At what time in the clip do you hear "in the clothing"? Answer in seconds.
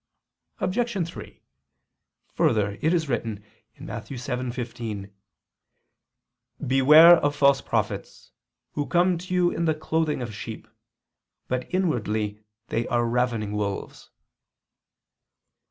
9.51-10.23